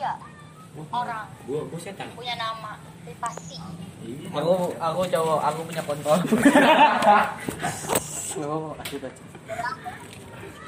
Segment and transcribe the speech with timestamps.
[0.00, 0.16] manusia
[0.90, 2.08] orang Gua gua setan.
[2.14, 2.72] punya nama
[3.04, 3.58] privasi
[4.32, 6.16] Aku aku cowok, aku punya kontol.
[8.40, 9.22] Oh, aku baca.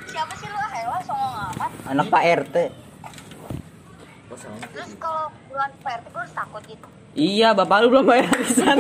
[0.05, 2.57] siapa sih lu ah hewan songong amat Anak Pak RT.
[4.67, 8.77] terus kalau bulan PRT gue harus takut gitu Iya, bapak lu belum bayar arisan.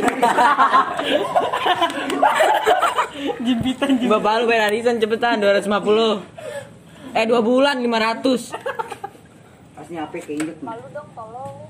[3.38, 6.24] Jimpitan bapak lu bayar arisan cepetan 250.
[7.12, 8.56] Eh, 2 bulan 500.
[9.92, 10.64] Pasti HP keinget nih.
[10.64, 11.68] malu dong tolong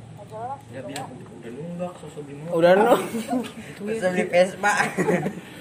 [0.70, 2.54] Ya bilang udah nunggak sosok bingung.
[2.54, 2.94] Udah nu.
[3.82, 4.72] Bisa beli Vespa.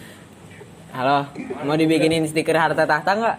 [0.96, 1.26] Halo,
[1.66, 3.38] mau dibikinin stiker harta tahta nggak?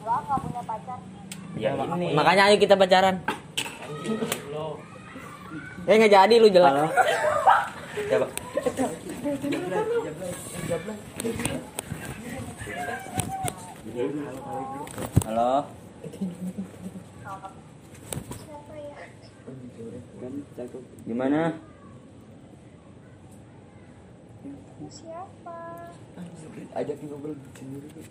[0.00, 0.98] Gua nggak punya pacar
[1.60, 2.16] Ya ini.
[2.16, 3.20] Makanya ayo kita pacaran.
[5.84, 6.72] Eh nggak jadi lu jelek.
[8.16, 8.26] Coba.
[15.28, 15.68] Halo.
[17.26, 18.94] Siapa ya
[21.06, 21.58] Gimana?
[24.86, 25.90] siapa?
[26.78, 28.06] Ajakin ngobrol sendiri.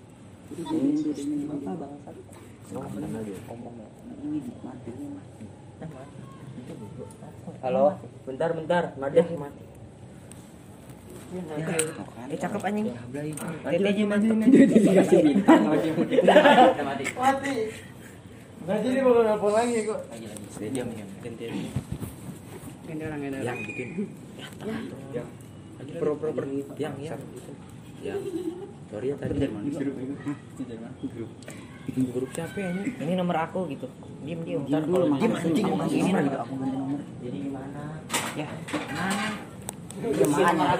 [7.63, 7.95] Halo,
[8.27, 9.23] bentar bentar, mati.
[12.27, 12.87] Eh cakep anjing.
[13.63, 14.57] Aja mati mati.
[17.15, 17.55] Mati.
[18.65, 19.99] Nanti dia bakal nelfon lagi kok.
[20.09, 20.45] Lagi lagi.
[20.73, 21.09] Diam diam.
[21.21, 21.43] Ganti.
[22.85, 23.87] Ini orang yang Yang bikin.
[25.13, 25.27] Yang.
[26.01, 26.45] Pro pro pro.
[26.73, 27.19] Yang yang.
[28.01, 28.19] Yang.
[28.89, 29.37] Sorry ya tadi.
[31.85, 32.73] Grup grup siapa ya?
[32.73, 32.81] ini?
[32.97, 33.85] Ini nomor aku gitu.
[34.25, 34.65] Diam diam.
[34.65, 35.65] Dulu, Diam makanya anjing.
[35.69, 36.23] aku ganti Ini nomor.
[36.25, 36.41] nomor.
[36.41, 36.99] Aku ganti nomor.
[37.21, 37.83] Jadi gimana?
[38.33, 38.47] Ya.
[38.89, 39.27] Mana?
[39.95, 40.25] Iya,
[40.57, 40.73] makanya.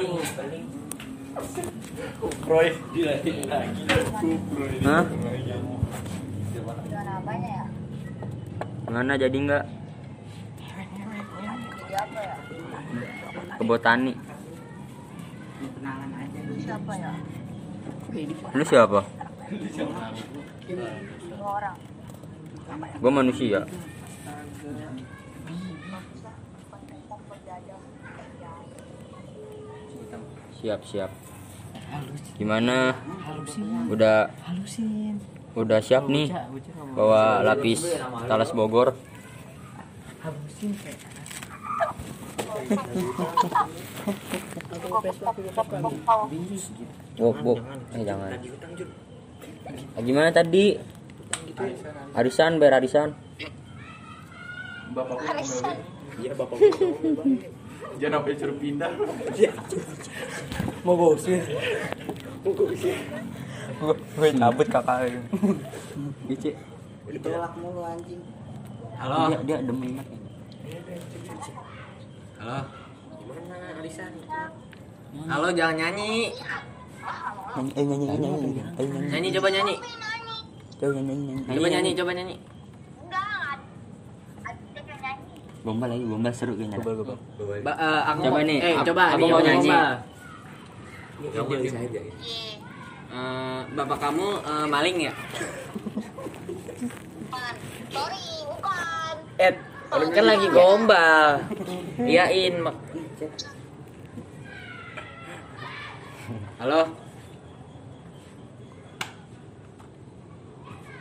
[2.50, 3.32] Roy lagi.
[4.82, 5.04] Hah?
[6.86, 7.65] gimana apanya ya
[8.96, 9.66] Mana jadi nggak?
[13.60, 14.16] Ke botani.
[16.64, 17.12] Siapa ya
[18.56, 19.04] Lu siapa?
[21.44, 21.76] orang
[23.04, 23.68] Gue manusia.
[30.56, 31.12] Siap siap.
[32.40, 32.96] Gimana?
[33.92, 35.35] Udah halusin.
[35.56, 36.32] Udah siap nih
[36.94, 37.88] bawa lapis
[38.28, 38.96] talas Bogor.
[47.16, 47.60] Bok bok.
[47.96, 48.32] Eh jangan.
[49.96, 50.76] Ah, gimana tadi?
[52.16, 53.16] Arisan bayar arisan.
[54.96, 55.76] Arisan
[56.16, 57.24] Iya bapak gua.
[58.00, 58.92] Jangan sampai suruh pindah.
[60.84, 61.44] Mau gosir.
[63.78, 65.12] Gue cabut kakak.
[66.28, 66.52] Gici.
[67.06, 68.22] Ditolak mulu anjing.
[68.96, 69.18] Halo.
[69.30, 70.08] Dia dia demen banget.
[72.40, 72.58] Halo.
[73.20, 74.12] Gimana Alisan?
[75.28, 76.32] Halo jangan nyanyi.
[77.56, 78.62] Nyanyi, eh nyanyi nyanyi nyanyi.
[78.76, 79.08] Nyanyi.
[79.12, 79.76] Nyanyi coba nyanyi.
[80.76, 81.44] Coba nyanyi nyanyi.
[81.48, 82.36] Coba nyanyi, coba nyanyi.
[82.36, 82.54] nyanyi
[85.66, 86.78] Gombal lagi, gombal seru kayaknya.
[86.78, 87.18] Gombal gombal.
[87.66, 89.66] Ba eh, aku Coba mau- nih, Eh, aku- coba aku mau nyanyi.
[89.66, 89.98] gombal.
[91.26, 92.65] Iya.
[93.16, 95.14] Eh, bapak kamu eh, maling ya?
[97.88, 99.56] sorry bukan Ed,
[99.88, 101.48] kan lagi gombal.
[102.04, 102.60] Iyain.
[106.60, 106.92] Halo.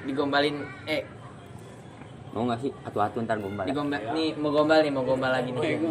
[0.07, 1.03] Digombalin eh
[2.31, 2.71] Mau nggak sih?
[2.87, 3.67] Atu-atu ntar gombal.
[3.67, 3.75] ya?
[3.75, 5.83] digombal nih mau gombal nih mau gombal lagi nih.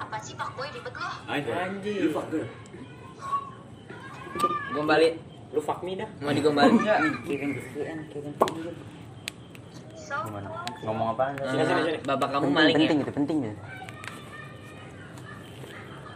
[0.00, 2.08] apa sih pak boy ribet lo Anjir.
[4.72, 5.14] Gombalin.
[5.54, 6.08] Lu fuck me dah.
[6.20, 6.98] Mau digombalin enggak?
[7.24, 8.32] Kirim VN, kirim
[9.96, 10.48] so Gimana?
[10.86, 11.24] Ngomong apa?
[11.34, 12.80] Eh, Bapak kamu maling ya?
[12.86, 13.52] penting itu penting ya.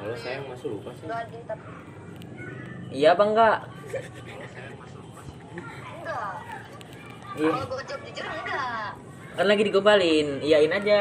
[0.01, 1.07] Kalau saya masuk lupa sih.
[2.91, 3.57] Iya apa enggak?
[6.01, 6.33] enggak
[7.39, 7.51] Iya.
[7.55, 8.91] kalau gue jawab jujur enggak
[9.31, 10.29] Kan lagi digombalin.
[10.43, 11.01] Iyain aja.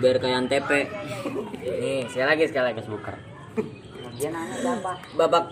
[0.00, 0.64] Biar kayak antep.
[0.66, 1.72] oh, iya, iya, iya.
[1.80, 2.80] Nih, sekali lagi sekali lagi.
[2.84, 3.16] Bukan.
[4.14, 4.92] Dia nanya siapa?
[5.18, 5.44] Bapak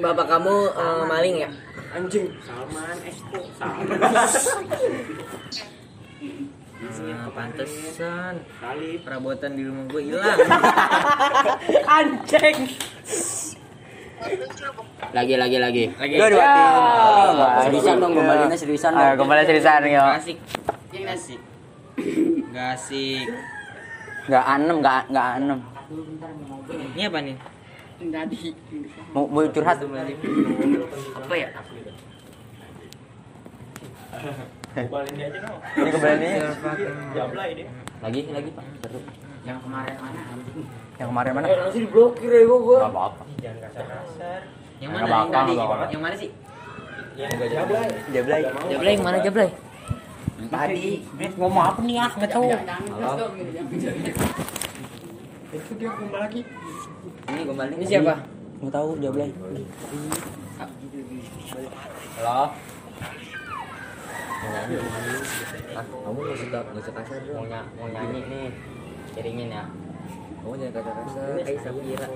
[0.00, 1.50] Bapak kamu eh, maling ya?
[1.90, 3.38] Anjing, Salman Expo.
[3.58, 3.98] Salman.
[7.10, 8.34] Ah, pantesan.
[8.58, 10.38] Kali Perabotan di rumah gue hilang.
[11.98, 12.58] Anjing.
[15.10, 15.84] Lagi lagi lagi.
[15.96, 16.14] Lagi.
[16.16, 16.44] Dua dua.
[16.44, 19.02] Ah, Seriusan dong, gombalinnya seriusan dong.
[19.02, 20.02] Ah, Gombalnya seriusan yo.
[20.02, 20.38] Gak asik.
[20.90, 21.40] Gak asik.
[22.50, 23.26] Gak asik.
[24.30, 25.58] Enggak anem, enggak enggak anem.
[26.94, 27.36] Ini apa nih?
[28.00, 28.56] Tadi.
[29.12, 29.76] Mau mau curhat.
[29.84, 31.48] Apa ya?
[34.72, 35.54] Dia aja no.
[35.60, 36.28] Ini kembali
[37.12, 37.68] Jablay dia.
[38.00, 38.64] Lagi, lagi pak.
[38.80, 39.04] Seru.
[39.44, 40.64] Yang kemarin mana anjing?
[40.96, 41.44] Yang kemarin mana?
[41.48, 42.78] Eh, langsung diblokir ya gua.
[42.88, 43.22] Gak apa-apa.
[43.44, 44.40] Jangan kasar-kasar.
[44.80, 45.04] Yang mana?
[45.04, 45.52] Yang tadi?
[45.92, 46.30] Yang mana sih?
[47.20, 47.88] Yang enggak jablay.
[48.16, 48.40] Jablay.
[48.72, 49.50] Jablay yang mana Jablay?
[50.40, 51.04] Tadi,
[51.36, 52.10] ngomong apa nih ah?
[52.16, 52.48] Nggak tahu.
[55.52, 56.40] Itu dia gombal lagi.
[57.30, 57.74] Ini gombalin.
[57.78, 58.14] Ini siapa?
[58.58, 59.30] Nggak tahu Jablay.
[62.18, 62.40] Halo.
[64.40, 65.20] Mau nyanyi, mau nyanyi.
[65.78, 67.36] Ah, kamu nggak suka nggak suka kasar dong.
[67.38, 68.46] Mau, ny mau nyanyi nih,
[69.14, 69.64] kiringin ya.
[70.42, 71.24] Kamu jangan kasar kasar.
[71.30, 72.06] Ini kayak Safira.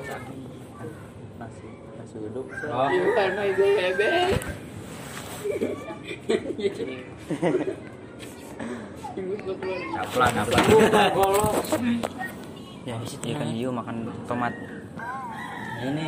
[1.35, 2.47] Nasi, nasi uduk.
[2.71, 4.11] Oh, Bukan my baby.
[10.11, 10.65] pelan, pelan.
[12.85, 13.97] Ya, di situ kan Yu makan
[14.27, 14.53] tomat.
[15.75, 16.07] Ini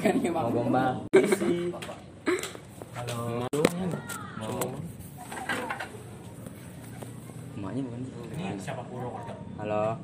[0.00, 1.04] Kan yang mau gombal.
[2.96, 3.44] Halo.
[4.40, 4.60] Mau.
[7.52, 8.12] Emaknya bukan sih?
[8.32, 9.34] Ini siapa puro kata?
[9.60, 10.00] Halo.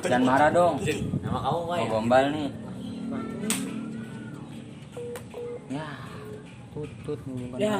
[0.00, 0.74] Jangan marah dong.
[1.20, 2.48] Nama kamu apa Mau gombal nih.
[5.70, 5.88] Ya.
[6.72, 7.58] Tutut bukan.
[7.58, 7.78] Ya,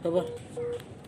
[0.00, 0.22] coba.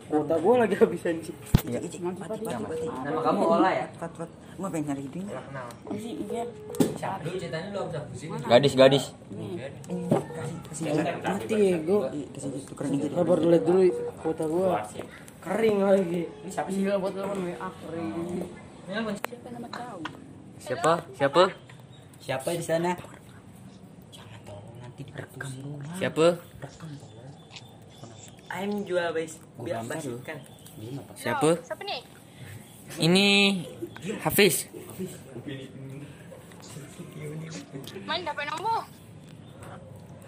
[0.03, 1.33] Kuota gua lagi habisan sih.
[1.65, 1.79] Ya.
[1.79, 2.43] Mati.
[2.43, 3.87] Nama kamu Ola ya?
[3.97, 4.29] Fat, Fat.
[4.59, 5.41] Gua pengen nyari dia.
[5.89, 6.43] Masih iya.
[6.99, 7.25] Siapa?
[7.25, 8.27] Lu ceritanya lu apa sih?
[8.29, 9.05] Gadis, gadis.
[9.33, 9.57] Ini
[10.69, 11.15] kasih kasih.
[11.23, 12.11] Mati ya gua.
[12.11, 13.15] Kasih tukeran dikit.
[13.15, 13.81] Sabar lihat dulu
[14.21, 14.83] kuota gua.
[15.43, 16.23] Kering lagi.
[16.23, 16.87] Ini siapa sih?
[16.87, 18.11] Gila buat telepon WA kering.
[18.87, 19.99] Siapa nama tahu?
[20.55, 20.93] Siapa?
[21.19, 21.43] Siapa?
[22.23, 22.95] Siapa di sana?
[24.15, 25.83] Jangan tolong nanti Rekam dulu.
[25.99, 26.27] Siapa?
[28.55, 29.35] Aim jual guys.
[29.59, 30.39] Biar basikan.
[31.19, 31.59] Siapa?
[31.59, 32.01] Siapa nih?
[33.03, 33.27] Ini
[34.23, 34.71] Hafiz.
[38.07, 38.87] Main dapat nomor.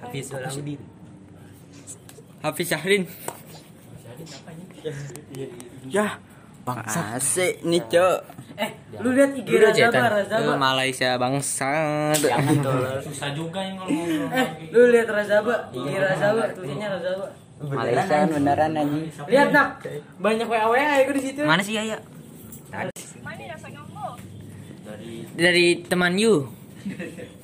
[0.04, 0.28] Hafiz.
[2.44, 3.08] Hafiz Syahrin.
[5.90, 6.08] Ya.
[6.66, 8.20] Bang asik nih, Cok.
[8.58, 10.02] Eh, lu lihat IG Udah Raza cetan.
[10.02, 10.58] Bar, Raza Bar.
[10.58, 12.18] Malaysia bangsat.
[12.26, 12.98] Jangan tolol.
[13.06, 14.32] Susah juga yang kalau ngomong.
[14.34, 17.32] Eh, lu lihat Raza Bar, IG Raza Bar, tulisannya Raza Bar.
[17.56, 19.06] Malaysia beneran anjing.
[19.30, 19.70] Lihat nak,
[20.18, 21.42] banyak WA WA ya gua di situ.
[21.46, 22.02] Mana sih Ayah?
[23.22, 24.18] Mana dapat nomor?
[25.38, 26.50] Dari teman you.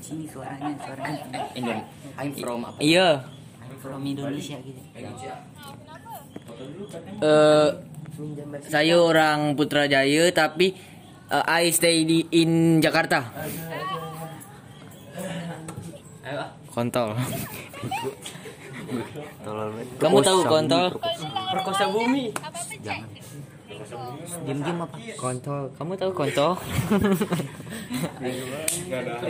[0.02, 1.46] Sini suaranya, suaranya.
[1.54, 1.80] Indon.
[2.18, 2.78] I'm from apa?
[2.82, 3.22] Iya.
[3.62, 4.82] I'm from Indonesia gitu.
[7.22, 7.70] Eh
[8.68, 10.78] saya orang Putrajaya tapi
[11.32, 13.26] eh, I stay di in Jakarta.
[16.72, 17.18] Kontol.
[20.00, 20.86] Kamu tahu kontol?
[21.52, 22.32] Perkosa bumi.
[22.84, 23.00] Cek?
[24.46, 24.96] Diam-diam apa?
[25.20, 25.68] Kontol.
[25.76, 26.56] Kamu tahu kontol?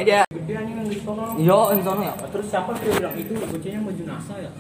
[0.02, 0.22] Dia.
[0.22, 2.14] Iya, ini sono ya.
[2.30, 4.52] Terus siapa bilang itu bocahnya baju NASA ya?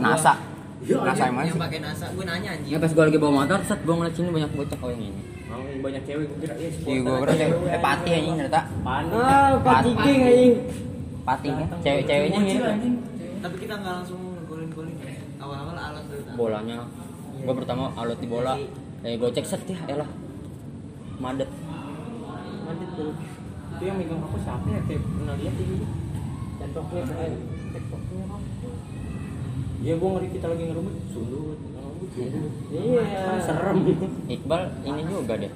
[0.00, 0.55] NASA.
[0.86, 1.62] NASA yang mana Yang sih?
[1.62, 2.70] pakai NASA, gue nanya anjing.
[2.70, 5.20] Ya pas gua lagi bawa motor, set gua ngeliat sini banyak bocah kau yang ini.
[5.46, 6.68] Mau banyak cewek gue kira ya.
[6.70, 7.58] Iya, gua kira cewek.
[7.66, 8.60] Eh, pati anjing ternyata.
[8.84, 10.54] Ah, Pati King anjing.
[11.22, 11.48] Pati.
[11.80, 12.62] Cewek-ceweknya mirip.
[12.62, 12.74] ya?
[13.40, 14.94] Tapi kita nggak langsung golin-golin.
[15.36, 16.22] Awal-awal alat dulu.
[16.36, 16.76] Bolanya.
[17.36, 18.54] Gua pertama alot di bola.
[19.02, 20.08] Eh, gua cek set ya, elah.
[21.16, 21.50] Madet.
[22.62, 23.12] Lanjut dulu.
[23.76, 24.80] Itu yang megang aku siapa ya?
[24.86, 25.86] Kayak pernah lihat di gitu.
[26.56, 27.32] Tiktoknya kayak
[27.70, 28.36] Tiktoknya apa?
[29.86, 30.62] Iya, gue ngeri kita lagi.
[30.66, 30.74] Sundut.
[30.74, 30.94] ngerumut,
[32.10, 32.52] sundut.
[32.74, 33.02] Iya.
[33.38, 33.76] Serem.
[34.26, 35.52] Iqbal ini juga deh.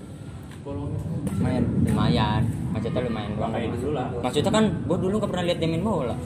[0.62, 1.64] Lumayan.
[1.82, 2.42] Lumayan.
[2.70, 3.50] Maksudnya lumayan doang.
[3.50, 4.06] Kayak dulu lah.
[4.22, 6.16] Maksudnya kan gua dulu gak pernah lihat dia main bola.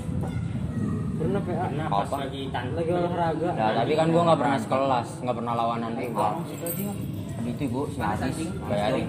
[1.14, 1.66] Pernah PA.
[1.72, 2.16] Nah, pas Apa?
[2.28, 2.76] lagi tanding.
[2.76, 3.48] Lagi olahraga.
[3.56, 6.32] Nah, tapi kan gua nggak pernah sekelas, nggak pernah lawanan Iqbal.
[6.44, 8.36] Tadi itu gua si Atis
[8.68, 9.08] bayarin.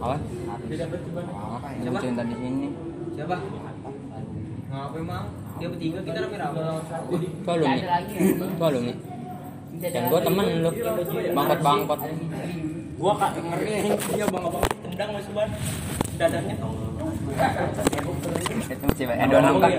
[0.00, 0.16] Apa?
[0.64, 0.76] Di
[1.12, 1.32] mana?
[1.36, 1.68] Apa?
[1.84, 2.68] Yang gua cinta di sini.
[3.12, 3.36] Siapa?
[4.72, 5.45] Ngapain mau?
[5.56, 6.60] Dia bertiga kita rame-rame.
[7.44, 7.80] Kau alumni.
[8.60, 8.94] Kau alumni.
[9.76, 10.70] Dan gua temen lu.
[11.32, 12.00] Bangkot bangkot.
[12.96, 15.48] Gua kak ngeri dia bang-bang tendang masuk ban.
[16.16, 16.54] Dadanya.
[18.66, 19.72] Itu masih ada orang kan?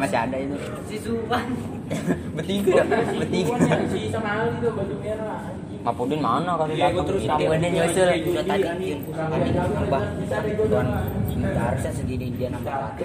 [0.00, 0.56] Masih ada itu.
[0.88, 1.44] Si Suban.
[2.32, 2.80] Bertiga,
[3.20, 3.54] bertiga.
[3.92, 5.52] Si sama Ali tuh baju merah.
[5.82, 7.06] Mapudin mana kali Iya, gua datang?
[7.12, 7.22] terus.
[7.26, 8.88] Dia nyusul udah tadi.
[9.12, 10.02] Nambah.
[10.68, 10.86] Tuan
[11.56, 12.96] harusnya segini dia nambah.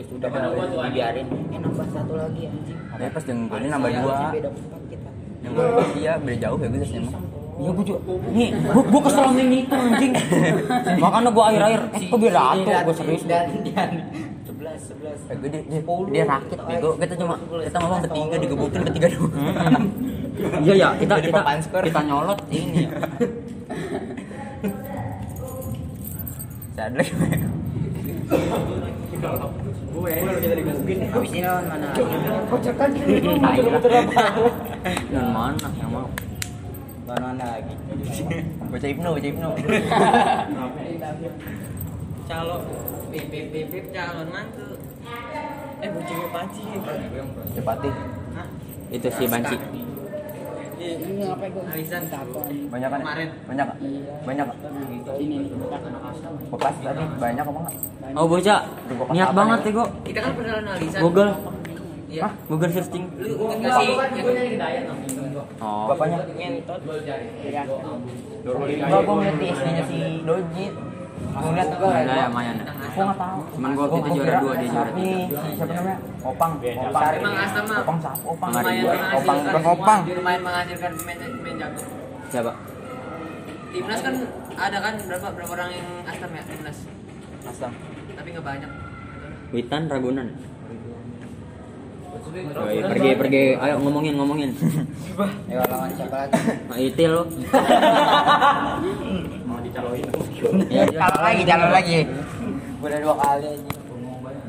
[0.00, 0.80] Terus udah anjing.
[0.88, 1.26] dibiarin.
[1.28, 2.78] Eh nambah satu lagi anjing.
[2.96, 4.16] Ada pas yang golin nambah dua.
[5.44, 7.24] Yang golin dia beda jauh ya guys emang.
[7.60, 8.00] Iya gua juga.
[8.32, 10.12] Nih, gua, gua kesel sama ini itu anjing.
[11.04, 13.22] Makanya gua akhir-akhir eh kok biar ratu gua serius.
[13.28, 13.90] Dan dan
[14.48, 14.96] 11.
[15.30, 19.86] Eh, gue dia, dia, dia rakit bego kita cuma kita ngomong bertiga digebukin bertiga doang
[20.64, 22.92] Iya ya, kita Jadi kita kita nyolot ini ya.
[26.80, 27.06] sadar
[30.00, 30.98] Gue kalau kita digebukin.
[31.12, 31.92] habis ini lawan mana
[35.12, 36.08] Yang mana yang mau?
[37.04, 37.74] lawan mana lagi
[38.70, 39.48] baca hipno baca hipno
[42.30, 42.60] Calon
[43.10, 44.78] beb calon mantu.
[45.82, 46.62] Eh bocil panci.
[47.58, 47.90] cepati
[48.94, 49.56] Itu si Banci.
[50.80, 51.28] Ini
[52.72, 53.00] banyak kan?
[53.04, 53.28] Kemarin.
[53.44, 53.76] banyak kan?
[54.24, 54.56] banyak kan?
[55.20, 55.36] Ini
[56.48, 57.74] bekas tadi banyak apa enggak
[58.16, 58.60] Oh bocah,
[59.12, 59.88] niat banget ya kok.
[60.02, 60.74] Kita kan pernah.
[60.98, 61.30] Google,
[62.10, 62.26] Iya.
[62.50, 63.06] Google searching.
[63.22, 63.88] Lu sih?
[65.60, 66.18] Oh, bapaknya?
[66.26, 66.80] Ngentot.
[69.38, 69.96] Di SD-nya si
[70.26, 70.72] Dojit
[71.30, 72.54] gua ngeliat gua ada ya Mayan.
[72.58, 72.64] ya?
[72.90, 73.40] gua nggak tahu.
[73.54, 75.06] Cuman gua kita juara dua, dia juara si
[75.56, 75.98] siapa namanya?
[76.20, 76.52] Opang.
[76.60, 78.84] Opang Emang Asam opang siapa opang Lumayan
[79.14, 80.00] opang bukan opang.
[80.10, 81.82] Lumayan menghasilkan pemain pemain jago.
[82.30, 82.52] Siapa?
[83.70, 84.14] Timnas kan
[84.58, 86.78] ada kan berapa berapa orang yang asam ya timnas,
[87.46, 87.70] asam.
[88.10, 88.70] Tapi nggak banyak.
[89.50, 90.28] Witan Ragunan.
[92.30, 94.50] Yoi, pergi pergi, ayo ngomongin ngomongin.
[95.50, 96.38] ayo lawan siapa lagi?
[96.70, 97.22] Nah, Itil lo.
[99.70, 101.98] ya calon lagi calon lagi
[102.80, 103.52] udah dua kali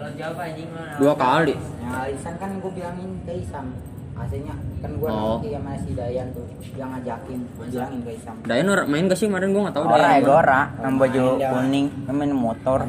[0.02, 0.70] aja anjing.
[0.98, 1.54] Dua kali.
[1.80, 3.66] yang alisan kan gua bilangin ke Isam
[4.14, 5.38] aslinya kan gua Oh.
[5.38, 9.18] nanti sama si Dayan tuh yang ngajakin gua bilangin ke Isam Dayan ora main gak
[9.18, 10.10] sih kemarin gua nggak tahu Ora Dayan.
[10.12, 12.80] ya Gora, yang baju kuning, main motor.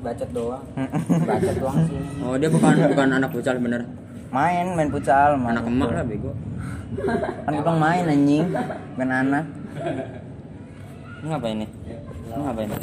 [0.00, 0.62] bacot doang.
[1.22, 1.98] bacot doang sih.
[2.22, 3.82] Oh dia bukan bukan anak futsal bener.
[4.30, 5.54] Main, main futsal, main.
[5.54, 6.32] Anak emak lah bego.
[7.44, 8.44] Kan gua main anjing,
[8.94, 9.44] bukan anak.
[11.24, 11.64] Ini apa ini?
[11.64, 12.76] Ini apa ini?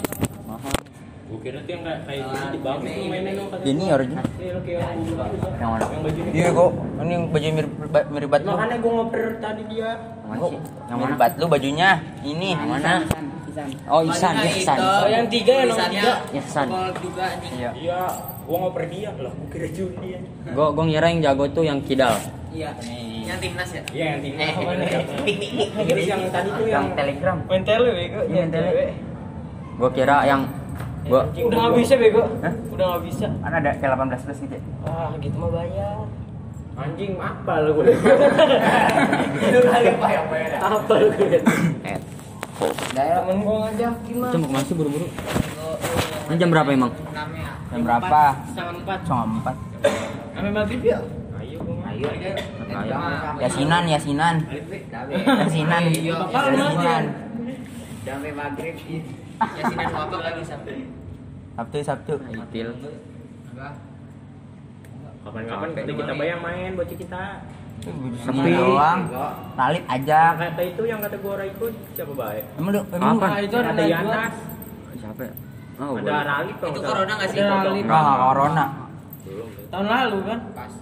[0.50, 0.74] Mahal.
[1.29, 3.50] Gue kira tuh yang kayak kayak gini di bawah tuh mainnya dong.
[3.62, 4.15] Junior ini.
[4.17, 4.98] Kayak yang.
[5.62, 5.86] Yang mana?
[5.86, 6.71] Yang baju Iya kok,
[7.05, 7.71] ini baju mirip
[8.10, 8.50] mirip bat lu.
[8.57, 9.89] Makanya gue ngoper tadi dia.
[10.25, 10.53] Yang?
[10.89, 11.89] Yang mirip bat lu bajunya.
[12.25, 12.50] Ini.
[12.57, 12.93] Yang mana?
[13.86, 14.77] Oh Ihsan, Ihsan.
[14.81, 16.12] Oh yang tiga ya nomor tiga.
[16.33, 17.53] Anjing.
[17.62, 17.69] Iya.
[17.77, 18.01] Iya,
[18.41, 19.31] gue ngoper dia lah.
[19.38, 20.19] Gue kira Juni ya.
[20.57, 22.17] Gua gua ngira yang jago tuh yang Kidal.
[22.50, 22.74] Iya.
[23.31, 23.81] Yang timnas ya?
[23.89, 24.43] Iya yang timnas.
[24.43, 24.53] Eh,
[25.88, 27.38] Terus yang tadi tuh Yang yang Telegram.
[27.47, 28.19] main tele bego.
[28.21, 28.71] Iya, main tele.
[29.73, 30.41] Gua kira yang
[31.01, 32.23] gua Udah nggak bisa bego.
[32.39, 32.53] Hah?
[32.69, 33.27] Udah nggak bisa.
[33.31, 34.61] Kan ada kayak 18 plus gitu ya.
[34.83, 35.97] Ah gitu mah bayar.
[36.73, 37.93] Anjing apa lu gue?
[39.43, 40.50] Itu kali bayar bayar.
[40.57, 41.39] Apa lu gue?
[41.83, 41.97] eh
[42.91, 44.29] Daerah Temen gue ngajakin mah.
[44.29, 45.07] itu mau masih buru-buru.
[46.27, 46.91] Ini jam berapa emang?
[47.71, 48.21] jam berapa?
[48.45, 49.00] Setengah empat.
[49.03, 49.55] Setengah empat.
[50.31, 50.97] Sampai maghrib ya?
[52.01, 52.34] Ayo, ayo.
[52.74, 52.98] Ayo.
[53.46, 54.36] Yasinan, Yasinan.
[55.13, 55.84] Yasinan.
[55.93, 57.03] Yasinan.
[58.01, 58.75] Sampai maghrib.
[59.62, 60.89] Yasinan apa lagi sampai?
[61.53, 62.13] Sabtu, Sabtu.
[62.34, 62.70] Itil.
[65.22, 67.24] Kapan-kapan kita kita bayang main bocah kita.
[68.25, 69.00] Sepi doang.
[69.53, 70.22] Talip aja.
[70.34, 72.43] Kata itu yang kata gua ikut siapa baik?
[72.58, 73.27] Emang lu emang Apa?
[73.46, 74.34] itu ada Yanas,
[74.98, 75.34] Siapa ya?
[75.81, 76.13] Oh, ada.
[76.25, 77.38] Ralif kalau Itu corona nggak sih?
[77.41, 77.70] Corona.
[77.77, 78.65] Enggak corona.
[79.70, 80.39] Tahun lalu kan?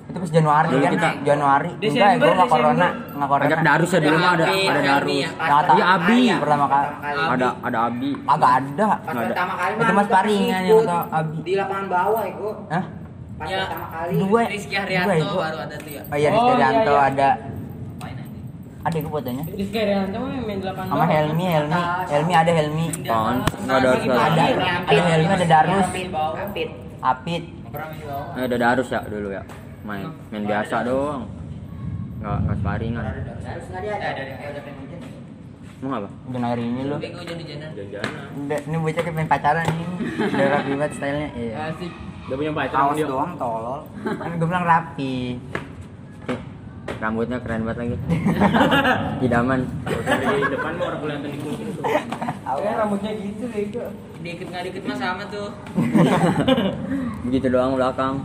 [0.10, 0.92] Itu pas Januari Dulu kan?
[0.92, 1.70] kita- Januari.
[1.70, 3.13] Enggak, Desember, gua enggak corona, Desember.
[3.13, 3.46] enggak corona.
[3.48, 5.10] Ada Darus ya dulu mah ada Abi, ada Abi Darus.
[5.13, 5.30] ya.
[5.39, 6.20] Kata Iya, Abi.
[6.36, 6.88] Pertama kali.
[7.30, 8.12] Ada ada Abi.
[8.25, 8.89] Agak ada.
[8.89, 9.30] Pas Nggak ada.
[9.30, 11.38] pertama kali Itu mas paringan yang kata Abi.
[11.39, 12.48] Di lapangan bawah itu.
[12.68, 12.84] Hah?
[13.38, 13.58] Pas Ya.
[13.62, 14.12] pertama kali.
[14.18, 14.42] Dua.
[14.50, 16.01] Rizky Haryanto baru ada tuh ya.
[16.04, 17.08] Oh iya, Rizky Oh, iya, Haryanto iya.
[17.08, 17.30] ada.
[18.80, 19.44] Ada gue fotonya.
[19.46, 21.82] Rizky Arianto main delapan Sama Helmi, Helmi.
[22.08, 22.86] Helmi ada Helmi.
[22.98, 23.89] Enggak ada.
[24.18, 24.44] Ada.
[24.88, 25.86] Ada Helmi, ada Darus.
[25.86, 26.70] Apit.
[27.00, 27.44] Apit.
[28.34, 29.44] Eh, ada Darus ya dulu ya.
[29.82, 31.24] Main main biasa doang.
[32.20, 33.04] Enggak enggak sparingan.
[33.06, 34.22] Harus nggak dia ada.
[34.22, 35.00] Udah pengen hujan.
[35.80, 36.10] Mau apa?
[36.28, 36.82] Udah air ini.
[36.84, 37.72] Jangan-jangan.
[38.38, 39.86] Udah, ini bocah kayak main pacaran ini.
[40.20, 41.30] Udah rapi banget stylenya.
[41.34, 41.54] Iya.
[41.72, 41.92] Asik.
[42.28, 43.08] Udah punya pacar Kaos dia.
[43.08, 43.80] doang tolol.
[44.04, 45.16] Kan gue bilang rapi.
[46.28, 46.40] Eh,
[47.00, 47.96] Rambutnya keren banget lagi.
[49.26, 49.60] Idaman.
[49.88, 51.84] Dari depan mau orang kelihatan di kucing tuh.
[52.44, 53.86] Awalnya rambutnya gitu bego.
[54.20, 55.50] Dikit nggak dikit mah sama tuh.
[57.24, 58.20] Begitu doang belakang.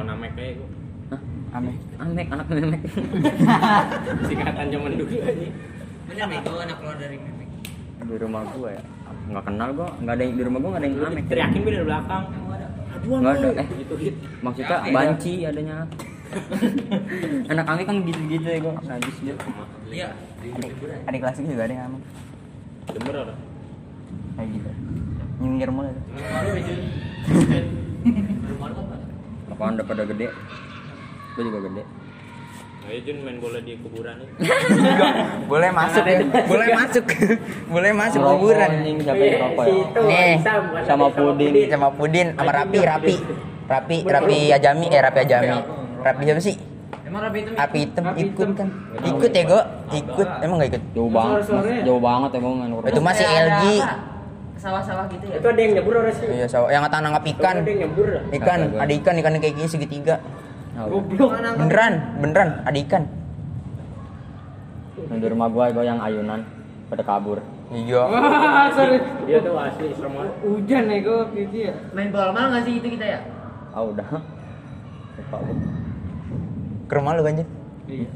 [0.00, 0.68] Lawan Amek kayak gua.
[1.12, 1.20] Hah?
[1.60, 1.76] aneh.
[2.00, 2.80] Amek anak memek.
[4.32, 5.48] Singkatan zaman dulu aja.
[6.08, 7.48] Bener bego anak keluar dari mimik.
[8.00, 8.80] di rumah gua ya.
[9.28, 11.24] Nggak kenal gua, nggak ada yang di rumah gua nggak ada yang amek.
[11.28, 12.24] Teriakin gue dari belakang.
[12.96, 13.68] Aduan Nggak ada, eh.
[13.76, 14.16] Gitu hit.
[14.40, 15.76] Maksudnya banci adanya.
[17.52, 18.80] Anak kami kan gitu-gitu ya gua.
[18.80, 19.36] Najis dia.
[19.92, 20.16] Iya.
[21.12, 22.00] Adik, kelas gue juga ada yang aneh.
[22.88, 23.36] Denger orang.
[24.40, 24.70] Kayak gitu.
[25.44, 25.92] Nyinggir mulu.
[29.60, 30.32] Apaan udah pada gede?
[31.36, 31.82] Gua juga gede.
[32.88, 34.28] Ayo Jun main bola di kuburan nih.
[35.52, 36.18] Boleh masuk ya.
[36.48, 37.04] Boleh masuk.
[37.76, 38.70] Boleh masuk kuburan.
[39.04, 39.76] Siapa yang rokok ya?
[40.08, 40.32] Nih,
[40.88, 41.52] Sama puding.
[41.68, 43.16] sama Pudin sama Rapi, Rapi.
[43.68, 45.58] Rapi, Rapi Ajami, eh Rapi Ajami.
[46.08, 46.56] Rapi siapa sih?
[47.04, 48.68] Emang rapi itu Rapi hitam ikut kan.
[49.04, 49.60] Ikut ya, Go.
[49.92, 50.28] Ikut.
[50.40, 50.82] Emang gak ikut?
[50.96, 51.40] Jauh banget.
[51.84, 52.72] Jauh banget emang main.
[52.88, 53.64] Itu masih LG.
[54.60, 55.36] Sawah-sawah gitu ya.
[55.40, 56.28] Itu ada yang nyebur orang sih.
[56.28, 57.56] Iya, so, yang ngata nangkap ikan.
[57.64, 58.08] Ada yang nyebur.
[58.36, 60.16] Ikan, ada ikan, ikan kayak gini segitiga.
[60.76, 61.30] Goblok.
[61.40, 63.02] Beneran, beneran ada ikan.
[65.10, 66.44] Yang di rumah gua gua yang ayunan
[66.92, 67.40] pada kabur.
[67.72, 68.02] Iya.
[68.04, 68.98] Wah, sorry.
[69.24, 70.34] Dia tuh asli serem banget.
[70.42, 71.74] Hujan ya gue gitu ya.
[71.94, 73.20] Main bola mal nggak sih itu kita ya?
[73.70, 74.06] Ah udah.
[75.30, 75.40] Gua.
[76.90, 77.46] Ke rumah lu kan?
[77.86, 78.08] Iya.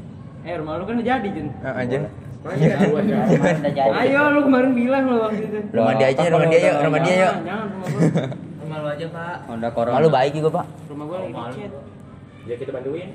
[0.45, 1.47] Eh, rumah lu kan udah jadi, Jun.
[1.63, 2.03] Heeh, Jen.
[2.45, 3.89] Udah jadi.
[4.05, 5.59] Ayo lu kemarin bilang lu waktu itu.
[5.73, 7.33] Rumah dia aja, rumah dia yuk, udah- rumah dia yuk.
[8.61, 9.35] Rumah lu aja pak.
[9.49, 9.95] Udah corona.
[9.97, 10.65] Malu baik juga, Pak.
[10.93, 11.65] Rumah gua lagi.
[12.45, 13.09] Ya kita bantuin.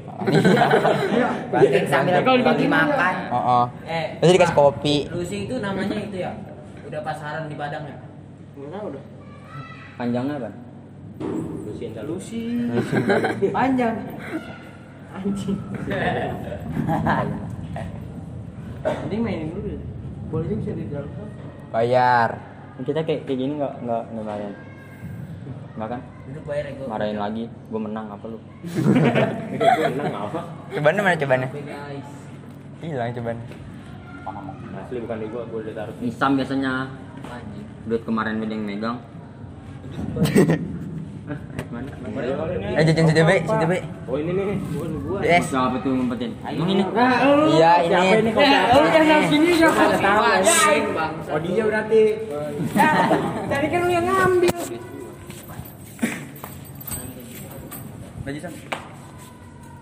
[1.55, 3.15] Bantuin sambil Kalau bagi dibantuin makan.
[3.31, 3.65] Heeh.
[3.87, 4.07] Eh.
[4.19, 4.97] Terus dikasih kopi.
[5.15, 6.35] Lucy itu namanya itu ya.
[6.91, 7.95] Udah pasaran di Padang ya.
[8.59, 9.05] Enggak tahu dah.
[9.95, 10.51] Panjangnya apa?
[11.63, 12.19] Lusiin dah lu.
[12.19, 12.43] Lucy.
[13.55, 13.95] Panjang.
[15.15, 15.59] Anjing.
[18.81, 19.81] Ini mainin dulu ya.
[20.33, 21.11] Bolanya bisa di dalam.
[21.69, 22.31] Bayar.
[22.81, 24.55] Kita kayak kayak gini nggak nggak nggak marahin.
[25.77, 26.01] Nggak kan?
[26.31, 26.87] Duduk bayar ya gua.
[26.97, 27.45] Marahin lagi.
[27.69, 28.39] Gua menang apa lu?
[29.61, 30.41] Gue menang apa?
[30.73, 31.13] Cobaan mana
[31.53, 32.09] guys.
[32.81, 33.39] Hilang cobaan.
[34.71, 35.95] Asli bukan di gua, gua udah taruh.
[36.01, 36.89] Isam biasanya.
[37.29, 37.67] Anjing.
[37.85, 38.99] Duit kemarin ada yang megang.
[41.31, 43.37] Eh jajan situ be.
[44.11, 44.57] Oh ini nih.
[44.75, 45.19] Bukan gua.
[45.23, 45.47] Yes.
[45.47, 46.31] Siapa tuh ngumpetin?
[46.43, 46.83] Emang ini?
[46.91, 47.47] Nah.
[47.47, 48.31] Iya ini.
[48.35, 48.43] Eh,
[48.75, 49.83] lu yang sini siapa?
[49.95, 51.13] Anjing bang.
[51.31, 52.03] Oh dia berarti.
[53.47, 54.55] Tadi kan lu yang ngambil.
[58.21, 58.55] Baju sam.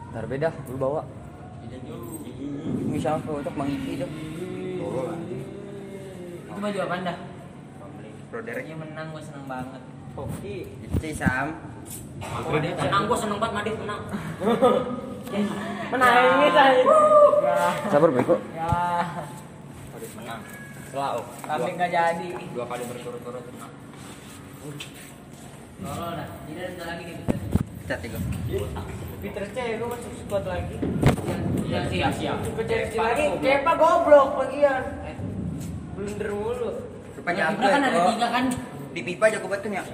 [0.08, 1.02] Ntar beda, lu bawa.
[2.88, 4.06] Ini siapa untuk Mang Iki itu?
[6.48, 7.12] Itu baju apa?
[8.28, 9.80] Bro Dia menang gua seneng banget.
[10.18, 10.66] Hoki.
[10.82, 11.54] Itu Sam.
[12.50, 14.02] Menang gua seneng banget Madrid menang.
[15.94, 16.82] Menangis aja.
[17.86, 18.34] Sabar beko.
[18.58, 18.74] Ya.
[19.94, 20.40] Harus menang.
[20.90, 21.22] Selalu.
[21.46, 22.28] Tapi nggak jadi.
[22.50, 23.72] Dua kali berturut-turut menang.
[25.78, 26.28] Tolol dah.
[26.50, 27.16] Tidak ada lagi nih.
[27.86, 28.18] Cat tiga.
[29.18, 30.76] Peter C, gua masuk squad lagi.
[31.70, 32.36] Iya siap siap.
[32.42, 33.24] Gua cek lagi.
[33.38, 34.82] Kepa goblok lagian.
[35.94, 36.70] Blunder mulu.
[37.14, 38.44] Rupanya aku kan ada tiga kan.
[38.92, 39.84] Di pipa jago banget kan ya.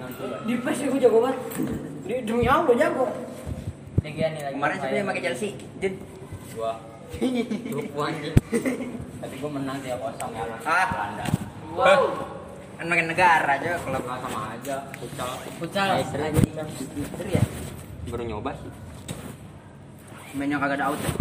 [0.46, 1.38] Di PES gua jago banget.
[2.06, 3.06] Di demi Allah jago.
[4.04, 4.54] Nih lagi.
[4.54, 5.50] Kemarin siapa yang pakai Chelsea?
[5.82, 5.94] Jen.
[6.54, 6.72] Gua.
[7.74, 8.36] Lupa anjing.
[9.22, 10.44] Tapi gua menang tiap kosong ya.
[10.66, 10.86] Ah.
[10.92, 11.24] Belanda.
[11.74, 12.02] Wow.
[12.74, 14.76] Kan makin negara aja kalau Nggak sama aja.
[16.10, 16.40] Seri aja.
[17.14, 17.42] Seru ya.
[18.10, 18.72] Baru nyoba sih.
[20.34, 21.12] Mainnya kagak ada out ya.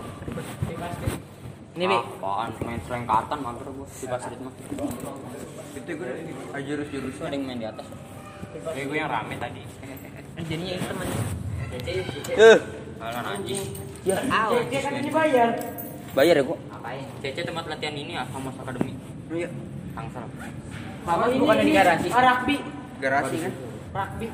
[0.70, 1.33] Ribet.
[1.74, 1.98] Ini bi.
[1.98, 2.50] Apaan?
[2.62, 4.54] Main selengkatan mampir gua di basket mah.
[5.74, 6.10] Itu gue
[6.54, 7.16] ada jurus-jurus.
[7.18, 7.88] Ada yang main di atas.
[8.54, 9.62] Ini gue yang rame tadi.
[10.46, 11.08] Jadinya itu teman.
[12.30, 12.58] Eh,
[13.02, 13.64] Halan anjing.
[14.06, 14.18] ya.
[14.70, 15.50] Dia kan ini bayar.
[16.14, 16.60] Bayar ya, kok.
[16.70, 17.06] Ngapain?
[17.26, 18.94] CC tempat latihan ini ya, Famos Academy.
[19.34, 19.50] Iya.
[19.98, 20.24] Tangsel.
[21.04, 21.42] Sama ini.
[21.42, 22.08] bukan di garasi.
[22.14, 22.58] Ah, rugby.
[23.02, 23.54] Garasi kan.
[23.98, 24.28] Rugby.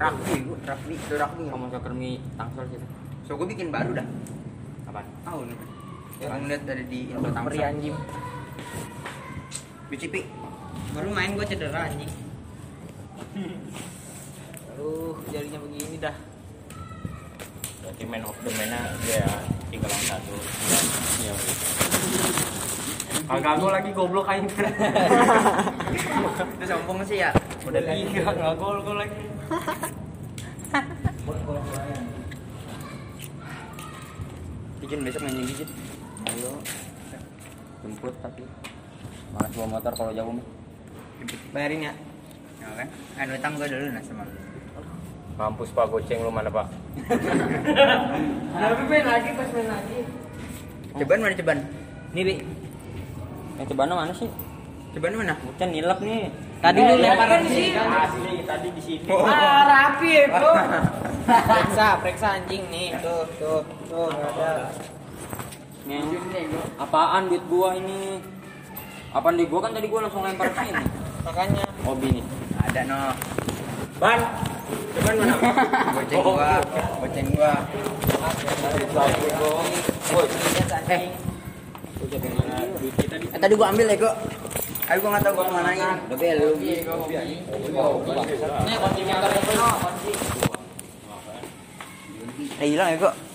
[0.00, 1.44] Rugby, gua rugby, rugby.
[1.52, 2.86] Famos Academy Tangsel situ.
[3.28, 4.06] So gue bikin baru dah.
[4.88, 5.04] Apaan?
[5.28, 5.77] Tahu nih.
[6.18, 7.46] Yang lihat ada di info Tangsel.
[7.46, 7.96] Peri anjing.
[9.88, 10.14] BCP.
[10.92, 12.10] Baru main gue cedera anjing.
[14.74, 16.16] Aduh, jarinya begini dah.
[17.82, 18.74] Berarti main of the man
[19.06, 19.30] dia ya
[19.70, 20.34] tiga lawan satu.
[21.22, 21.34] Iya.
[23.28, 24.42] Kagak gol lagi goblok aja.
[26.34, 27.30] Itu sombong sih ya.
[27.62, 29.22] Udah tiga nggak gol gol lagi.
[34.82, 35.70] Bikin besok main Jin.
[36.28, 36.52] Ayo.
[37.80, 38.44] Jemput tapi.
[39.32, 40.46] Malas bawa motor kalau jauh mah.
[41.56, 41.92] Bayarin ya.
[42.60, 42.88] Ya kan?
[43.16, 44.36] Kan utang gue dulu nah sama lu.
[45.38, 46.66] Mampus pak goceng lu mana pak?
[48.58, 49.98] Tapi main lagi pas main lagi.
[50.98, 51.60] Cobaan mana cobaan?
[52.12, 52.34] Nih bi.
[53.56, 54.30] Yang cobaan mana sih?
[54.92, 55.34] Cobaan mana?
[55.38, 56.28] Bukan nilap nih.
[56.58, 57.66] Tadi lu lempar kan di sih.
[57.70, 57.78] sini.
[57.78, 59.06] Asli tadi di sini.
[59.14, 60.52] Ah, rapi ya, bro.
[61.48, 62.98] Periksa, periksa anjing nih.
[62.98, 64.66] Tuh, tuh, tuh, ada.
[65.88, 66.04] Nih.
[66.76, 68.20] Apaan duit gua ini?
[69.16, 70.84] Apaan duit gua kan tadi gua langsung lempar ke sini.
[71.24, 71.64] Makanya.
[71.80, 72.24] Hobi nih.
[72.60, 73.00] Ada no.
[73.96, 74.20] Ban.
[74.68, 75.34] Cobaan mana?
[75.96, 76.60] Goceng gua,
[77.00, 77.52] goceng gua.
[80.92, 81.08] Eh,
[83.32, 84.14] Eh tadi gua ambil ya kok.
[84.92, 85.96] Ayo gua nggak tahu gua kemanain.
[86.04, 86.56] Udah belum.
[86.60, 86.84] nih
[88.76, 90.12] kunci motor itu no, kunci.
[92.60, 93.27] Eh hilang ya kok.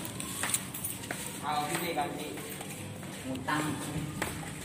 [1.43, 3.65] Ngutang.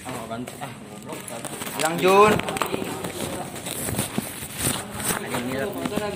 [0.07, 0.55] Oh, ganti.
[0.63, 1.19] Ah, goblok.
[1.75, 2.33] Hilang Jun.
[5.19, 5.67] Ada nilai.
[5.67, 6.07] Motor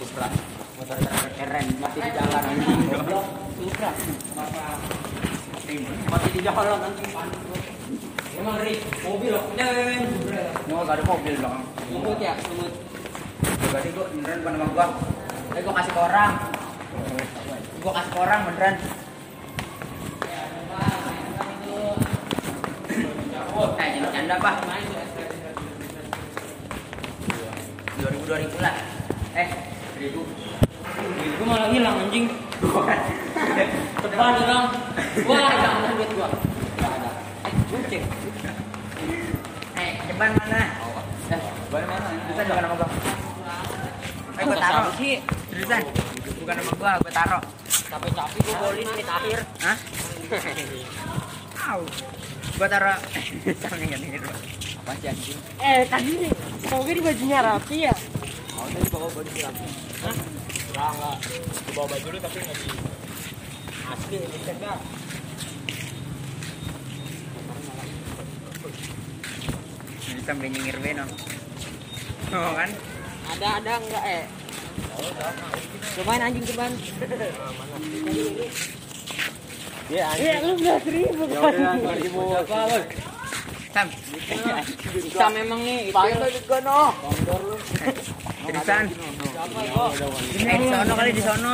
[0.00, 0.32] Supra.
[0.80, 0.96] Motor
[1.36, 1.66] keren.
[1.76, 2.88] Mati di jalan anjing.
[2.88, 3.24] Goblok.
[3.60, 3.92] Supra.
[6.08, 7.12] Mati di jalan anjing.
[8.34, 9.44] Emang Rik, mobil loh.
[10.72, 11.36] Mau gak ada mobil.
[11.36, 12.72] Ngebut ya, ngebut.
[13.94, 14.86] Gua beneran bukan nama gua.
[15.52, 16.53] Eh, gua kasih ke orang.
[17.84, 18.74] Gua kasih ke orang beneran.
[23.76, 24.54] Eh, jangan canda pak.
[28.00, 28.74] 2000 2000 lah.
[29.36, 29.48] Eh,
[30.00, 30.16] 1000.
[30.16, 32.32] Gue malah hilang anjing.
[34.00, 34.64] Teban hilang.
[35.28, 35.44] Wah,
[35.92, 36.28] duit gua.
[36.32, 37.10] Enggak ada.
[37.44, 38.02] Eh, gue cek.
[39.76, 40.60] Eh, ceban mana?
[41.36, 42.08] Eh, Balik mana?
[42.32, 42.88] Bukan nama gua.
[44.40, 45.20] Eh, gua taruh sih.
[46.44, 47.42] Bukan nama gua, gua taruh.
[47.88, 49.38] Capek-capek gue golin menit akhir.
[49.64, 49.76] Hah?
[51.72, 51.80] Au.
[52.60, 53.00] Gua taruh
[53.64, 54.28] sama yang ini dulu.
[54.84, 55.40] Apa sih anjing?
[55.56, 57.96] Eh, tadi nih, semoga di bajunya rapi ya.
[58.60, 59.66] Oh, tadi bawa baju rapi.
[60.04, 60.14] Hah?
[60.68, 61.16] Enggak, enggak.
[61.72, 62.68] Bawa baju lu tapi enggak di
[63.88, 64.78] asli ini dah.
[70.12, 71.08] Ini sampai nyengir beno.
[72.36, 72.68] Oh kan?
[73.32, 74.43] Ada, ada enggak eh?
[75.94, 76.72] Cobain anjing ceban.
[79.84, 81.52] Iya, Iya, lu belas ribu Ya kan?
[81.52, 82.80] udah, 2000 apa lu?
[83.74, 83.86] Sam.
[84.94, 85.94] Kita memang nih itu.
[85.94, 86.80] Pakai juga no.
[88.44, 88.84] Tulisan.
[90.40, 91.52] Eh, di sono kali di sono.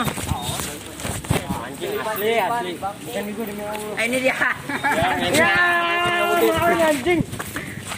[1.61, 2.73] Anjing asli, asli.
[2.77, 3.95] Bukan gue demi Allah.
[3.97, 4.37] Eh, ini dia.
[5.33, 5.53] Ya,
[6.93, 7.21] anjing.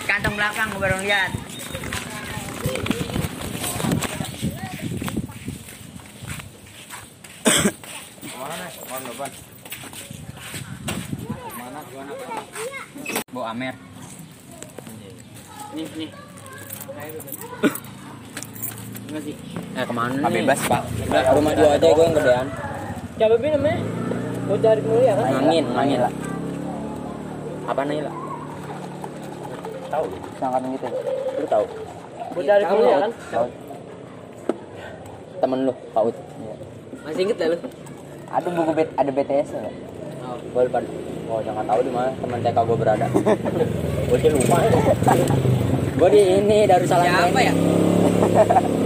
[0.03, 1.31] Kantong belakang gua baru lihat.
[13.33, 13.73] Bu Amer.
[15.73, 16.11] Nih, nih.
[19.09, 19.37] Enggak sih.
[19.73, 20.45] Eh, ke mana nih?
[20.45, 20.83] bebas, Pak.
[21.09, 22.47] Nah, rumah gua aja gua yang gedean.
[23.17, 23.81] Siapa bi namanya?
[24.45, 25.25] Mau cari mulia kan?
[25.41, 26.13] Angin, angin lah.
[27.73, 28.15] Apa nih lah?
[29.89, 30.05] Tahu.
[30.37, 30.87] Sangkatan gitu.
[31.41, 31.65] Lu tahu?
[32.37, 33.11] Mau cari mulia kan?
[33.33, 33.47] Tahu.
[35.41, 36.17] Temen lu, Pak Ut.
[37.09, 37.59] Masih inget dah lu?
[38.33, 39.61] Ada buku bet ada BTS ya?
[40.57, 40.81] Gua lupa.
[41.29, 43.07] Oh, jangan tahu di mana teman TK gua berada.
[44.09, 44.57] gua sih lupa.
[46.01, 47.45] gua di ini Darussalam Siapa Training.
[47.45, 47.55] ya?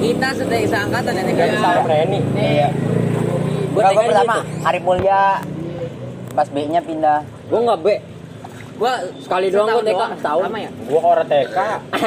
[0.02, 1.22] Kita sedang seangkatan ya.
[1.30, 1.84] Darussalam.
[2.34, 2.68] Iya.
[3.70, 4.36] Gua Gua TK di pertama.
[4.66, 5.22] Hari Mulia.
[6.34, 7.20] Pas B-nya pindah.
[7.46, 7.94] Gua enggak be.
[8.76, 8.92] Gua
[9.24, 10.42] Sekali doang gua TK setahun.
[10.44, 10.70] Sama ya?
[10.84, 11.58] Gua orang TK.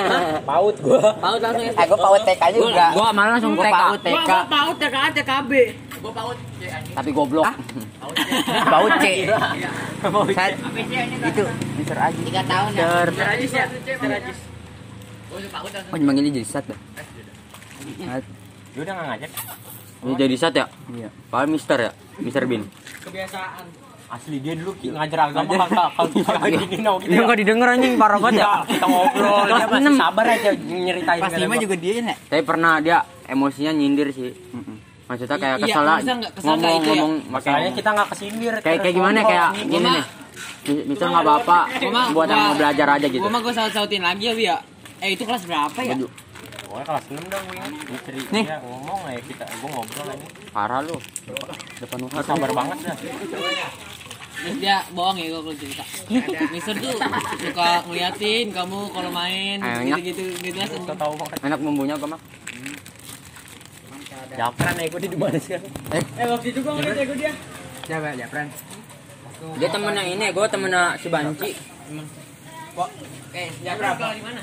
[0.50, 1.02] PAUD gua.
[1.18, 2.86] Paut langsung Eh, gua PAUD TK juga.
[2.94, 3.74] Gua malah langsung Gua TK.
[3.74, 4.14] PAUD TK.
[4.14, 5.52] Gua paut TK TKB.
[6.00, 6.38] Gua paut.
[6.94, 7.46] Tapi goblok.
[8.70, 9.06] PAUD C.
[10.38, 10.54] Saya
[11.28, 11.44] itu
[11.76, 12.20] Mister Aji.
[12.24, 12.82] 3 tahun ya.
[12.86, 13.08] Ter.
[13.18, 13.66] Terajis ya.
[15.30, 15.94] Gua paut langsung.
[15.94, 16.80] Oh, manggilnya jadi sat dah.
[18.70, 19.32] Dia udah enggak ngajak.
[20.00, 20.66] Ini jadi sat ya?
[20.94, 21.10] Iya.
[21.34, 21.92] Pak Mister ya?
[22.22, 22.64] Mister Bin.
[23.04, 23.89] Kebiasaan.
[24.10, 27.22] Asli dia dulu ngajar agama kagak kalau kita kayak gini no Dia kita.
[27.22, 28.50] enggak didengar anjing parah banget ya.
[28.66, 32.16] kita ngobrol dia masih sabar aja nyeritain Pas 5 juga dia ya.
[32.18, 34.34] Tapi pernah dia emosinya nyindir sih.
[35.06, 36.94] Maksudnya kayak Iya, kesel nggak ngomong itu ya?
[36.96, 38.54] ngomong Masalahnya kita nggak kesindir.
[38.60, 39.26] kayak kayak gimana ya?
[39.26, 40.06] kayak gini nih.
[40.60, 41.58] Mis- Misal nggak apa-apa
[42.10, 43.22] buat yang mau belajar aja gitu.
[43.22, 44.58] Gua mah gua saut-sautin lagi ya, ya.
[45.00, 45.96] Eh, itu kelas berapa ya?
[46.62, 47.66] Pokoknya kelas 6 dong gue.
[47.88, 48.44] Misteri Nih.
[48.44, 50.28] dia ngomong ya kita gua ngobrol aja.
[50.50, 50.98] Parah lu.
[51.76, 52.98] Depan Lu sabar banget dah.
[54.40, 55.84] Terus dia bohong ya kalau cerita.
[56.50, 56.96] Mister tuh
[57.44, 60.00] suka ngeliatin kamu kalau main Enak.
[60.00, 60.68] gitu-gitu gitu lah.
[60.72, 61.38] Kita tahu banget.
[61.44, 62.22] Enak bumbunya gua mah.
[64.30, 65.72] Japran ya gua di mana sekarang?
[65.92, 67.34] Eh waktu itu gua ngeliat ego dia.
[67.84, 68.48] Siapa ya, Pran?
[69.60, 71.52] Dia temennya ini, gua temennya si Banci.
[73.36, 74.42] Eh, Japran kalau di mana?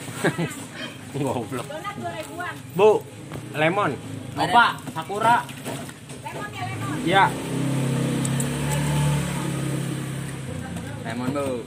[1.16, 1.66] Goblok.
[2.76, 3.00] Bu,
[3.56, 3.96] lemon.
[4.37, 5.40] Opa, sakura.
[7.09, 7.32] Iya.
[7.32, 7.56] Lemon
[11.16, 11.64] bu.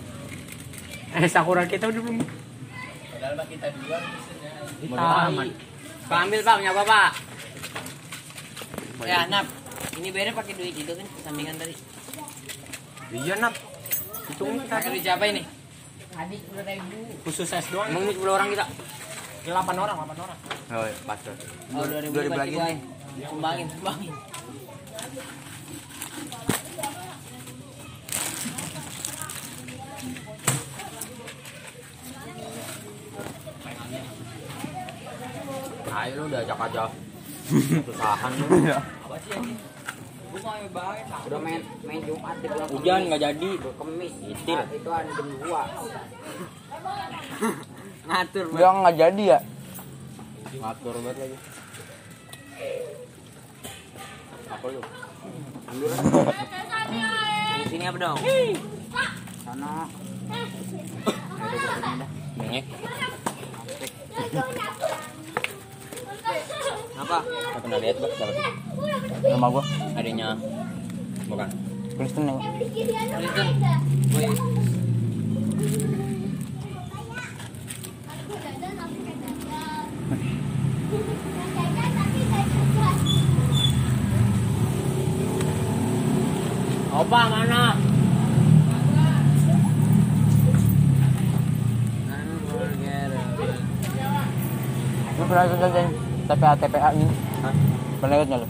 [1.18, 2.22] Eh, sakura kita udah belum.
[4.80, 5.06] Kita
[6.10, 7.10] Pak ambil Pak, punya Bapak.
[9.06, 9.46] Ya, Nap.
[10.00, 11.76] Ini bayarnya pakai duit itu kan sampingan tadi.
[13.14, 13.54] Iya, Nap.
[14.30, 15.44] Hitung kita Pakai duit siapa ini?
[17.24, 17.88] khusus es doang.
[17.88, 18.66] Emang ini 10 orang kita?
[19.46, 20.38] 8 orang, 8 orang.
[20.74, 21.36] Oh, pas tuh.
[21.74, 22.56] Oh, 2000 2000 lagi.
[23.24, 24.14] Kembangin, kembangin.
[35.90, 36.84] Ayo lu udah ajak aja.
[37.88, 38.46] Susahan lu.
[40.30, 42.38] Udah main main Jumat
[42.70, 43.50] Hujan nggak jadi.
[43.58, 44.14] kemis.
[44.22, 44.60] Itil.
[44.70, 45.50] Itu ada jam 2.
[48.10, 49.40] Ngatur Bilang nggak jadi ya.
[50.62, 51.38] Ngatur banget lagi.
[54.50, 54.82] Apa lu?
[57.60, 58.18] Di sini apa dong?
[59.46, 59.86] Sana
[62.38, 62.66] Bengek.
[67.00, 67.24] Apa?
[67.24, 68.12] Nggak pernah lihat bang.
[68.12, 68.54] Dapat.
[69.24, 69.64] Nama gua.
[69.96, 70.30] Adanya.
[71.32, 71.48] Bukan.
[71.96, 72.36] Kristen ya.
[73.16, 73.48] Kristen.
[74.12, 74.28] Woi.
[87.00, 87.80] Opa mana?
[95.16, 97.08] Lu pernah ikut jajan TPA TPA ini?
[97.42, 97.54] Hah?
[98.00, 98.42] Pernah ikut nggak?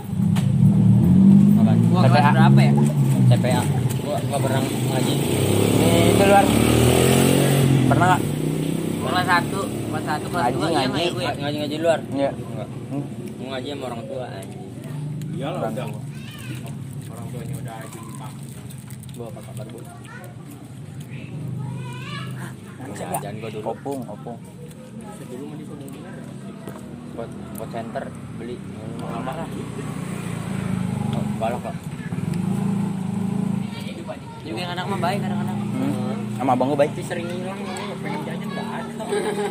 [1.55, 1.77] Apaan?
[1.81, 2.31] Gua kelas TPA.
[2.35, 2.71] berapa ya?
[3.29, 3.61] TPA.
[3.99, 5.13] Gua nggak pernah ngaji.
[5.79, 6.45] Di itu luar.
[7.89, 8.21] Pernah nggak?
[8.99, 11.01] Kelas satu, kelas satu, kelas Ngaji, dua, iya ngaji.
[11.01, 11.23] ya gue?
[11.39, 11.99] Ngaji ngaji luar.
[12.11, 12.29] Iya.
[12.35, 12.67] Enggak.
[12.89, 13.03] Hmm.
[13.39, 14.61] Mau ngaji sama orang tua anjing.
[15.33, 15.85] Iyalah Orang udah.
[15.87, 16.01] tua.
[17.09, 18.47] Orang tuanya udah aja di kampung.
[19.15, 19.79] Gua apa kabar bu?
[22.99, 23.63] Jangan gua dulu.
[23.65, 24.37] Opung, opung.
[25.29, 25.57] Dulu mah
[27.19, 27.27] di.
[27.27, 27.29] Pot,
[27.60, 28.03] pot center
[28.39, 28.55] beli
[29.03, 29.47] mahal mahal.
[31.12, 31.75] Oh, balok kok.
[34.39, 35.60] Juga anak mah baik kadang-kadang.
[35.60, 36.15] Hmm.
[36.39, 36.91] Sama abang gua baik.
[36.95, 37.60] Tapi sering hilang
[37.99, 39.03] pengen jajan enggak ada.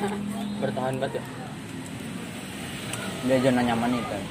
[0.65, 1.25] Bertahan banget ya.
[3.29, 4.23] Dia zona nyaman kan.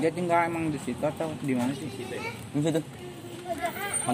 [0.00, 1.88] Dia tinggal emang di situ atau di mana sih?
[1.92, 2.16] Situ.
[2.56, 2.80] Di situ.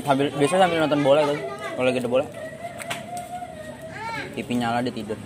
[0.03, 1.37] Sambil, biasa sambil nonton bola itu.
[1.47, 2.27] Kalau lagi ada bola.
[4.37, 5.16] TV nyala dia tidur.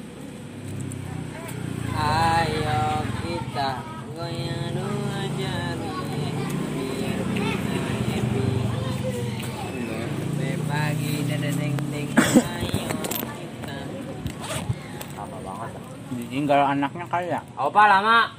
[1.98, 3.82] Ayo kita
[4.14, 5.98] goyang dua jari
[6.78, 8.46] biar kita happy.
[10.06, 13.02] Sampai pagi dan deng deng ayo
[13.34, 13.78] kita.
[15.18, 15.70] Sama banget.
[16.14, 17.42] Ditinggal anaknya kali ya?
[17.58, 18.30] Opa lama.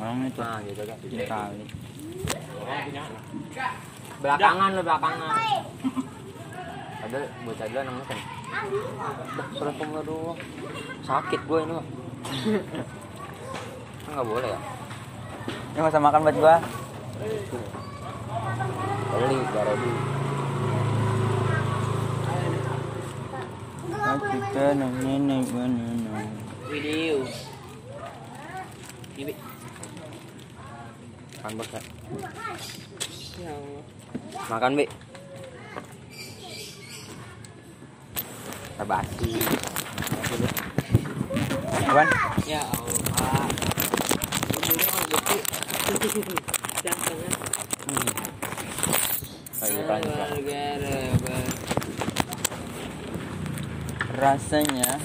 [0.00, 0.40] Orang itu.
[0.40, 0.96] Nah, gitu kan.
[1.04, 1.64] Kali.
[4.24, 5.36] Belakangan lo belakangan.
[7.04, 8.40] Ada bocah dulu namanya
[9.56, 10.38] surat pemula doang.
[11.02, 11.86] Sakit gue ini mah.
[14.04, 14.58] Kan nggak boleh ya?
[15.72, 16.56] Ini masa makan buat gua.
[19.12, 19.90] Beli, baru di.
[23.92, 26.20] Tapi kan nenek mana?
[26.68, 27.24] Video.
[29.16, 29.32] Ini
[31.42, 31.82] Makan bos ya.
[34.46, 34.86] Makan bi.
[38.82, 39.38] Tabasi.
[41.86, 42.08] Apaan?
[42.50, 43.46] Ya Allah.
[44.74, 45.38] Ini mah betul.
[46.82, 47.14] Jangan
[49.62, 50.30] Lagi iklan iklan.
[50.42, 51.38] Gara-gara.
[54.18, 54.98] Rasanya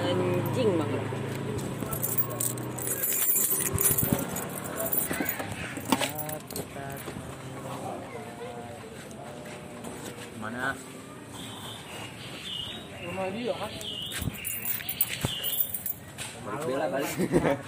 [0.00, 1.04] Anjing banget.
[10.38, 10.72] Mana?
[13.04, 13.72] Rumah dia kan?
[16.88, 17.06] kali.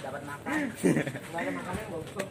[0.01, 0.59] dapat makan.
[0.81, 2.27] Enggak ada makanan enggak usah.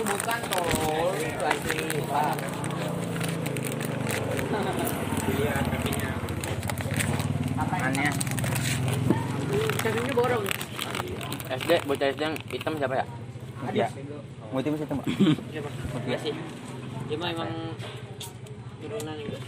[0.00, 2.00] Itu bukan tol, itu asli.
[2.08, 2.36] Pak.
[7.80, 8.12] aneh.
[9.80, 10.44] Cakinya borong.
[12.00, 13.04] SD yang hitam siapa ya?
[13.76, 13.88] Ya.
[14.50, 15.06] Mau tim situ, Mbak.
[16.08, 16.32] Iya sih.
[17.06, 17.50] Dia mah emang
[18.80, 19.38] turunan itu.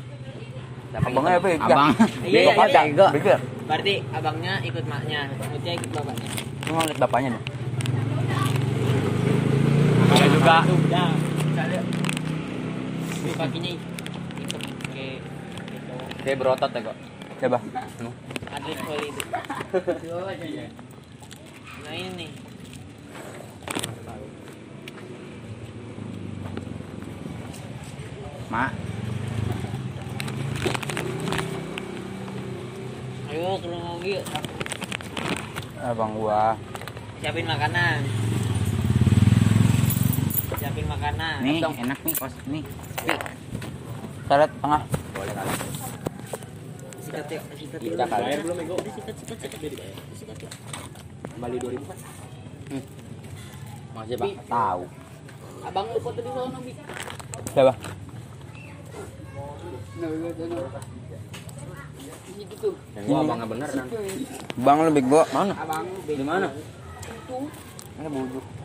[0.93, 1.57] Abangnya apa ya?
[1.65, 1.89] Abang.
[2.29, 2.65] Iya, iya, iya.
[2.69, 3.07] ada.
[3.17, 3.37] Ya?
[3.65, 6.29] Berarti abangnya ikut maknya, Mutnya ikut bapaknya.
[6.69, 7.43] Lu ngeliat bapaknya nih.
[10.13, 10.57] Saya juga.
[10.69, 11.11] Udah.
[11.49, 11.81] Misalnya
[13.23, 13.71] di kakinya
[14.45, 14.61] ikut
[14.93, 15.17] kayak
[15.73, 15.95] gitu.
[16.21, 16.97] Kayak berotot ya kok.
[17.41, 17.59] Coba.
[18.53, 19.23] Atlet volley itu.
[21.93, 22.31] Nah ini nih.
[28.49, 28.73] Mak.
[33.29, 34.21] bawa ke rumah mobil.
[35.85, 36.57] Abang gua.
[37.21, 38.01] Siapin makanan.
[40.57, 41.45] Siapin makanan.
[41.45, 42.65] Nih, enak nih kos nih.
[44.33, 44.83] Salad tengah.
[45.13, 45.53] Boleh kali.
[47.05, 47.81] Sikat yuk, sikat.
[47.85, 48.25] Kita kali.
[48.25, 48.75] Bayar belum ego?
[48.81, 49.61] Sikat, sikat, sikat.
[50.17, 50.53] Sikat yuk.
[51.43, 51.99] Kembali 2000 kan?
[53.99, 54.87] Masih pak tahu.
[55.67, 56.71] Abang lu foto di sana, Bi.
[57.51, 57.75] Siapa?
[62.95, 63.87] Yang gua abangnya bener kan.
[64.55, 65.27] Bang lebih gua.
[65.35, 65.59] Mana?
[65.59, 66.55] Abang Di mana?
[67.99, 68.62] Ini bujuk.